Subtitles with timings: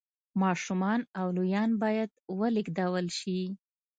[0.41, 3.39] ماشومان او لویان باید ولېږدول شي